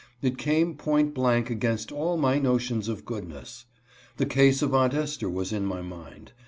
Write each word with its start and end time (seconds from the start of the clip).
It 0.23 0.39
came 0.39 0.73
point 0.77 1.13
blank 1.13 1.51
against 1.51 1.91
all 1.91 2.17
my 2.17 2.39
notions 2.39 2.87
of 2.89 3.05
goodness. 3.05 3.65
The 4.17 4.25
case 4.25 4.63
of 4.63 4.73
Aunt 4.73 4.95
Esther 4.95 5.29
was 5.29 5.53
in 5.53 5.63
my 5.63 5.83
mind. 5.83 6.31